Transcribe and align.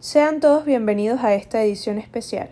Sean 0.00 0.40
todos 0.40 0.64
bienvenidos 0.64 1.20
a 1.22 1.34
esta 1.34 1.62
edición 1.62 1.98
especial. 1.98 2.48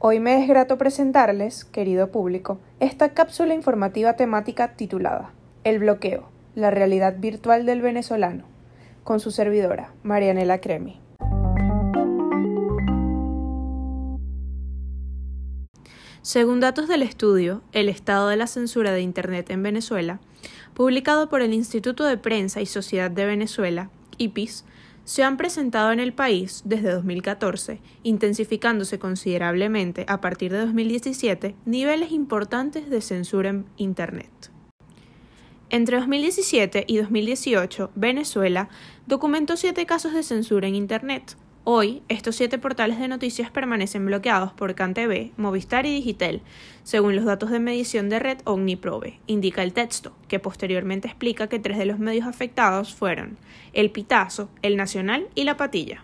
Hoy 0.00 0.18
me 0.18 0.42
es 0.42 0.48
grato 0.48 0.76
presentarles, 0.76 1.64
querido 1.64 2.10
público, 2.10 2.58
esta 2.80 3.10
cápsula 3.14 3.54
informativa 3.54 4.14
temática 4.14 4.74
titulada 4.74 5.32
El 5.62 5.78
bloqueo, 5.78 6.28
la 6.56 6.72
realidad 6.72 7.20
virtual 7.20 7.66
del 7.66 7.82
venezolano, 7.82 8.42
con 9.04 9.20
su 9.20 9.30
servidora, 9.30 9.92
Marianela 10.02 10.60
Cremi. 10.60 10.98
Según 16.22 16.58
datos 16.58 16.88
del 16.88 17.04
estudio 17.04 17.62
El 17.70 17.88
estado 17.88 18.26
de 18.26 18.36
la 18.36 18.48
censura 18.48 18.90
de 18.90 19.02
Internet 19.02 19.50
en 19.50 19.62
Venezuela, 19.62 20.18
publicado 20.74 21.28
por 21.28 21.42
el 21.42 21.54
Instituto 21.54 22.02
de 22.02 22.18
Prensa 22.18 22.60
y 22.60 22.66
Sociedad 22.66 23.12
de 23.12 23.24
Venezuela, 23.24 23.90
IPIS, 24.18 24.64
se 25.04 25.22
han 25.22 25.36
presentado 25.36 25.92
en 25.92 26.00
el 26.00 26.12
país 26.12 26.62
desde 26.64 26.92
2014, 26.92 27.80
intensificándose 28.02 28.98
considerablemente 28.98 30.04
a 30.08 30.20
partir 30.20 30.52
de 30.52 30.58
2017 30.58 31.54
niveles 31.64 32.12
importantes 32.12 32.88
de 32.88 33.00
censura 33.00 33.50
en 33.50 33.66
Internet. 33.76 34.50
Entre 35.70 35.96
2017 35.96 36.84
y 36.86 36.98
2018, 36.98 37.90
Venezuela 37.94 38.68
documentó 39.06 39.56
siete 39.56 39.86
casos 39.86 40.12
de 40.12 40.22
censura 40.22 40.68
en 40.68 40.74
Internet, 40.74 41.36
Hoy, 41.64 42.02
estos 42.08 42.34
siete 42.34 42.58
portales 42.58 42.98
de 42.98 43.06
noticias 43.06 43.52
permanecen 43.52 44.04
bloqueados 44.04 44.52
por 44.52 44.74
CanTV, 44.74 45.30
Movistar 45.36 45.86
y 45.86 45.94
Digitel, 45.94 46.42
según 46.82 47.14
los 47.14 47.24
datos 47.24 47.52
de 47.52 47.60
medición 47.60 48.08
de 48.08 48.18
red 48.18 48.38
Omniprobe, 48.42 49.20
indica 49.28 49.62
el 49.62 49.72
texto, 49.72 50.12
que 50.26 50.40
posteriormente 50.40 51.06
explica 51.06 51.46
que 51.46 51.60
tres 51.60 51.78
de 51.78 51.86
los 51.86 52.00
medios 52.00 52.26
afectados 52.26 52.92
fueron 52.92 53.38
El 53.74 53.92
Pitazo, 53.92 54.50
El 54.62 54.76
Nacional 54.76 55.28
y 55.36 55.44
La 55.44 55.56
Patilla. 55.56 56.02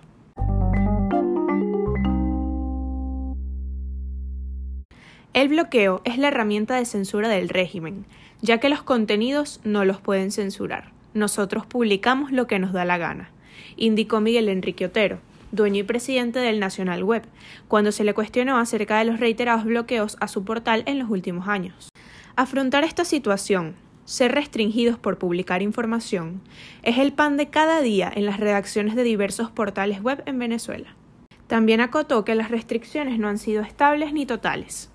El 5.32 5.48
bloqueo 5.48 6.02
es 6.04 6.18
la 6.18 6.28
herramienta 6.28 6.76
de 6.76 6.84
censura 6.84 7.28
del 7.28 7.48
régimen, 7.48 8.06
ya 8.42 8.58
que 8.58 8.68
los 8.68 8.84
contenidos 8.84 9.60
no 9.64 9.84
los 9.84 10.00
pueden 10.00 10.30
censurar. 10.30 10.92
Nosotros 11.14 11.66
publicamos 11.66 12.30
lo 12.30 12.46
que 12.46 12.60
nos 12.60 12.72
da 12.72 12.84
la 12.84 12.96
gana, 12.96 13.32
indicó 13.76 14.20
Miguel 14.20 14.48
Enrique 14.48 14.86
Otero, 14.86 15.18
dueño 15.52 15.80
y 15.80 15.82
presidente 15.82 16.38
del 16.38 16.60
National 16.60 17.04
Web, 17.04 17.22
cuando 17.68 17.92
se 17.92 18.04
le 18.04 18.14
cuestionó 18.14 18.58
acerca 18.58 18.98
de 18.98 19.04
los 19.04 19.20
reiterados 19.20 19.64
bloqueos 19.64 20.16
a 20.20 20.28
su 20.28 20.44
portal 20.44 20.82
en 20.86 20.98
los 20.98 21.10
últimos 21.10 21.48
años. 21.48 21.88
Afrontar 22.36 22.84
esta 22.84 23.04
situación, 23.04 23.74
ser 24.04 24.32
restringidos 24.32 24.98
por 24.98 25.18
publicar 25.18 25.60
información, 25.60 26.40
es 26.82 26.98
el 26.98 27.12
pan 27.12 27.36
de 27.36 27.50
cada 27.50 27.80
día 27.80 28.10
en 28.14 28.26
las 28.26 28.40
redacciones 28.40 28.94
de 28.94 29.02
diversos 29.02 29.50
portales 29.50 30.02
web 30.02 30.22
en 30.26 30.38
Venezuela. 30.38 30.94
También 31.46 31.80
acotó 31.80 32.24
que 32.24 32.34
las 32.34 32.50
restricciones 32.50 33.18
no 33.18 33.28
han 33.28 33.38
sido 33.38 33.62
estables 33.62 34.12
ni 34.12 34.26
totales. 34.26 34.90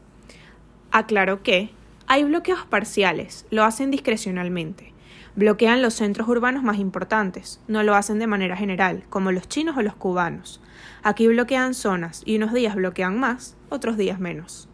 Aclaró 0.91 1.43
que 1.43 1.71
hay 2.07 2.23
bloqueos 2.23 2.65
parciales, 2.65 3.45
lo 3.49 3.63
hacen 3.63 3.91
discrecionalmente, 3.91 4.92
bloquean 5.35 5.81
los 5.81 5.95
centros 5.95 6.27
urbanos 6.27 6.63
más 6.63 6.77
importantes, 6.77 7.59
no 7.67 7.83
lo 7.83 7.95
hacen 7.95 8.19
de 8.19 8.27
manera 8.27 8.55
general, 8.55 9.03
como 9.09 9.31
los 9.31 9.47
chinos 9.47 9.77
o 9.77 9.81
los 9.81 9.95
cubanos. 9.95 10.61
Aquí 11.01 11.27
bloquean 11.27 11.73
zonas 11.73 12.21
y 12.25 12.35
unos 12.37 12.53
días 12.53 12.75
bloquean 12.75 13.19
más, 13.19 13.55
otros 13.69 13.97
días 13.97 14.19
menos. 14.19 14.69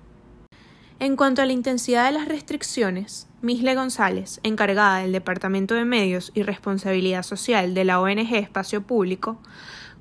En 1.00 1.16
cuanto 1.16 1.42
a 1.42 1.46
la 1.46 1.54
intensidad 1.54 2.06
de 2.06 2.12
las 2.12 2.28
restricciones, 2.28 3.30
Misle 3.42 3.74
González, 3.74 4.42
encargada 4.44 4.98
del 4.98 5.14
Departamento 5.14 5.76
de 5.76 5.86
Medios 5.86 6.32
y 6.34 6.44
Responsabilidad 6.44 7.24
Social 7.24 7.74
de 7.74 7.86
la 7.86 8.02
ONG 8.02 8.36
Espacio 8.36 8.82
Público, 8.82 9.40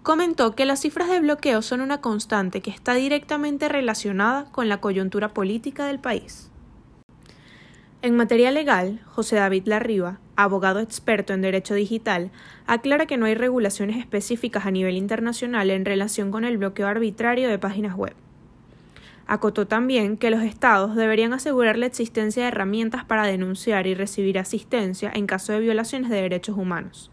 comentó 0.02 0.56
que 0.56 0.64
las 0.64 0.80
cifras 0.80 1.08
de 1.08 1.20
bloqueo 1.20 1.62
son 1.62 1.82
una 1.82 2.00
constante 2.00 2.62
que 2.62 2.70
está 2.70 2.94
directamente 2.94 3.68
relacionada 3.68 4.46
con 4.50 4.68
la 4.68 4.80
coyuntura 4.80 5.34
política 5.34 5.86
del 5.86 6.00
país. 6.00 6.50
En 8.02 8.16
materia 8.16 8.50
legal, 8.50 9.00
José 9.06 9.36
David 9.36 9.66
Larriba, 9.66 10.18
abogado 10.38 10.78
experto 10.78 11.32
en 11.32 11.42
derecho 11.42 11.74
digital, 11.74 12.30
aclara 12.68 13.06
que 13.06 13.16
no 13.16 13.26
hay 13.26 13.34
regulaciones 13.34 13.96
específicas 13.96 14.66
a 14.66 14.70
nivel 14.70 14.96
internacional 14.96 15.68
en 15.68 15.84
relación 15.84 16.30
con 16.30 16.44
el 16.44 16.58
bloqueo 16.58 16.86
arbitrario 16.86 17.48
de 17.48 17.58
páginas 17.58 17.96
web. 17.96 18.14
Acotó 19.26 19.66
también 19.66 20.16
que 20.16 20.30
los 20.30 20.44
estados 20.44 20.94
deberían 20.94 21.32
asegurar 21.32 21.76
la 21.76 21.86
existencia 21.86 22.44
de 22.44 22.48
herramientas 22.50 23.04
para 23.04 23.26
denunciar 23.26 23.88
y 23.88 23.94
recibir 23.94 24.38
asistencia 24.38 25.10
en 25.12 25.26
caso 25.26 25.52
de 25.52 25.58
violaciones 25.58 26.08
de 26.08 26.22
derechos 26.22 26.56
humanos, 26.56 27.10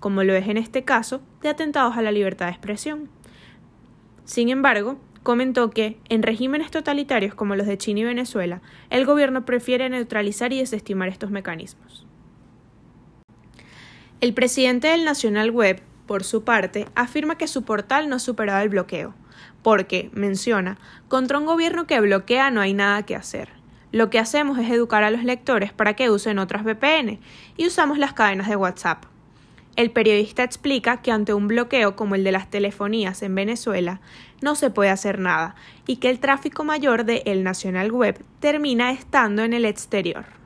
como 0.00 0.24
lo 0.24 0.34
es 0.34 0.48
en 0.48 0.56
este 0.56 0.82
caso 0.82 1.20
de 1.42 1.50
atentados 1.50 1.98
a 1.98 2.02
la 2.02 2.10
libertad 2.10 2.46
de 2.46 2.52
expresión. 2.52 3.10
Sin 4.24 4.48
embargo, 4.48 4.96
comentó 5.22 5.68
que, 5.68 5.98
en 6.08 6.22
regímenes 6.22 6.70
totalitarios 6.70 7.34
como 7.34 7.54
los 7.54 7.66
de 7.66 7.76
China 7.76 8.00
y 8.00 8.04
Venezuela, 8.04 8.62
el 8.88 9.04
gobierno 9.04 9.44
prefiere 9.44 9.90
neutralizar 9.90 10.54
y 10.54 10.58
desestimar 10.58 11.10
estos 11.10 11.30
mecanismos. 11.30 12.06
El 14.22 14.34
presidente 14.34 14.86
del 14.86 15.04
National 15.04 15.50
Web, 15.50 15.82
por 16.06 16.22
su 16.22 16.44
parte, 16.44 16.86
afirma 16.94 17.36
que 17.36 17.48
su 17.48 17.64
portal 17.64 18.08
no 18.08 18.20
superaba 18.20 18.62
el 18.62 18.68
bloqueo, 18.68 19.16
porque, 19.64 20.10
menciona, 20.12 20.78
contra 21.08 21.38
un 21.38 21.44
gobierno 21.44 21.88
que 21.88 21.98
bloquea 21.98 22.52
no 22.52 22.60
hay 22.60 22.72
nada 22.72 23.02
que 23.02 23.16
hacer. 23.16 23.48
Lo 23.90 24.10
que 24.10 24.20
hacemos 24.20 24.58
es 24.58 24.70
educar 24.70 25.02
a 25.02 25.10
los 25.10 25.24
lectores 25.24 25.72
para 25.72 25.96
que 25.96 26.08
usen 26.08 26.38
otras 26.38 26.62
VPN 26.62 27.18
y 27.56 27.66
usamos 27.66 27.98
las 27.98 28.12
cadenas 28.12 28.48
de 28.48 28.54
WhatsApp. 28.54 29.06
El 29.74 29.90
periodista 29.90 30.44
explica 30.44 31.02
que 31.02 31.10
ante 31.10 31.34
un 31.34 31.48
bloqueo 31.48 31.96
como 31.96 32.14
el 32.14 32.22
de 32.22 32.30
las 32.30 32.48
telefonías 32.48 33.24
en 33.24 33.34
Venezuela 33.34 34.00
no 34.40 34.54
se 34.54 34.70
puede 34.70 34.90
hacer 34.90 35.18
nada 35.18 35.56
y 35.84 35.96
que 35.96 36.10
el 36.10 36.20
tráfico 36.20 36.62
mayor 36.62 37.04
de 37.04 37.24
El 37.26 37.42
Nacional 37.42 37.90
Web 37.90 38.22
termina 38.38 38.92
estando 38.92 39.42
en 39.42 39.52
el 39.52 39.64
exterior. 39.64 40.41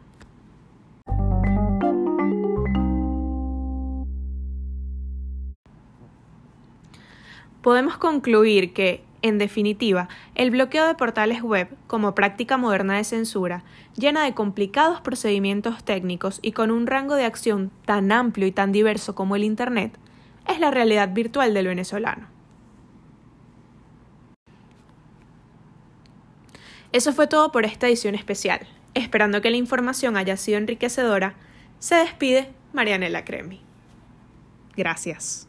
Podemos 7.67 7.99
concluir 7.99 8.73
que, 8.73 9.03
en 9.23 9.39
definitiva, 9.39 10.09
el 10.37 10.53
bloqueo 10.53 10.87
de 10.87 10.95
portales 10.95 11.43
web, 11.43 11.67
como 11.89 12.15
práctica 12.15 12.57
moderna 12.57 12.97
de 12.97 13.03
censura, 13.03 13.65
llena 13.97 14.23
de 14.23 14.35
complicados 14.35 15.01
procedimientos 15.01 15.83
técnicos 15.83 16.39
y 16.43 16.53
con 16.53 16.71
un 16.71 16.87
rango 16.87 17.17
de 17.17 17.25
acción 17.25 17.73
tan 17.85 18.13
amplio 18.13 18.47
y 18.47 18.53
tan 18.53 18.71
diverso 18.71 19.17
como 19.17 19.35
el 19.35 19.43
Internet, 19.43 19.99
es 20.47 20.61
la 20.61 20.71
realidad 20.71 21.13
virtual 21.13 21.55
del 21.55 21.67
venezolano. 21.67 22.29
Eso 26.93 27.13
fue 27.13 27.27
todo 27.27 27.51
por 27.51 27.65
esta 27.65 27.89
edición 27.89 28.15
especial. 28.15 28.61
Esperando 28.95 29.43
que 29.43 29.51
la 29.51 29.57
información 29.57 30.17
haya 30.17 30.37
sido 30.37 30.59
enriquecedora, 30.59 31.35
se 31.81 31.97
despide 31.97 32.49
Marianela 32.73 33.25
Cremi. 33.25 33.61
Gracias. 34.77 35.49